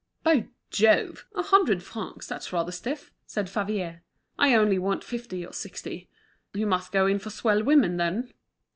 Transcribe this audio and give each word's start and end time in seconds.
"By 0.23 0.47
Jove! 0.71 1.27
a 1.35 1.43
hundred 1.43 1.83
francs; 1.83 2.25
that's 2.25 2.51
rather 2.51 2.71
stiff," 2.71 3.13
said 3.27 3.51
Favier. 3.51 4.01
"I 4.35 4.55
only 4.55 4.79
want 4.79 5.03
fifty 5.03 5.45
or 5.45 5.53
sixty. 5.53 6.09
You 6.55 6.65
must 6.65 6.91
go 6.91 7.05
in 7.05 7.19
for 7.19 7.29
swell 7.29 7.61
women, 7.61 7.97
then?" 7.97 8.33